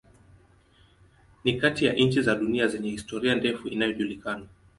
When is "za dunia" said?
2.21-2.67